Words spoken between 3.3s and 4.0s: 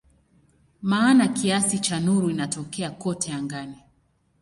angani.